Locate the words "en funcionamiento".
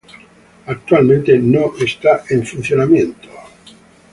2.31-3.29